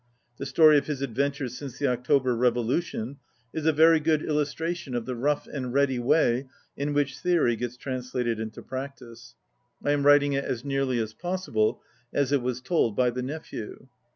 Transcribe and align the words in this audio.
The 0.37 0.47
story 0.47 0.79
of 0.79 0.87
his 0.87 1.03
adventures 1.03 1.55
since 1.59 1.77
the 1.77 1.85
October 1.85 2.35
revolution 2.35 3.17
is 3.53 3.67
a 3.67 3.71
very 3.71 3.99
good 3.99 4.23
illus 4.23 4.51
tration 4.55 4.97
of 4.97 5.05
the 5.05 5.15
rough 5.15 5.45
and 5.45 5.71
ready 5.71 5.99
way 5.99 6.47
in 6.75 6.93
which 6.93 7.19
theory 7.19 7.55
gets 7.55 7.77
translated 7.77 8.39
into 8.39 8.63
practice. 8.63 9.35
I 9.85 9.91
am 9.91 10.03
writing 10.03 10.33
it, 10.33 10.43
as 10.43 10.65
nearly 10.65 10.97
as 10.97 11.13
possible, 11.13 11.83
as 12.11 12.31
it 12.31 12.41
was 12.41 12.61
told 12.61 12.95
by 12.95 13.11
the 13.11 13.21
nephew. 13.21 13.89